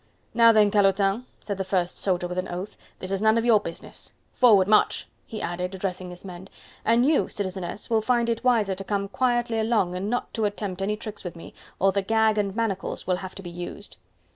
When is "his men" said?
6.09-6.49